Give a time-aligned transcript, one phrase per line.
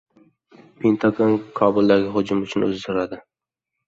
[0.77, 3.21] Pentagon Kobuldagi hujum uchun uzr so‘radi